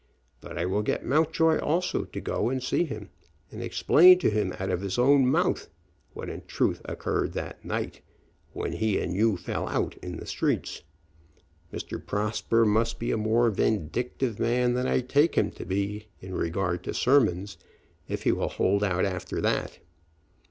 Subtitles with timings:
[0.39, 3.11] But I will get Mountjoy also to go and see him,
[3.51, 5.69] and explain to him out of his own mouth
[6.13, 8.01] what in truth occurred that night
[8.51, 10.81] when he and you fell out in the streets.
[11.71, 12.03] Mr.
[12.03, 16.83] Prosper must be a more vindictive man than I take him to be in regard
[16.85, 17.57] to sermons
[18.07, 19.77] if he will hold out after that."